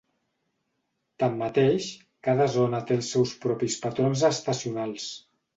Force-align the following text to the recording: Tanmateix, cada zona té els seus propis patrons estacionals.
Tanmateix, 1.23 1.91
cada 2.29 2.49
zona 2.55 2.81
té 2.89 2.97
els 3.01 3.13
seus 3.17 3.37
propis 3.47 3.79
patrons 3.87 4.29
estacionals. 4.35 5.11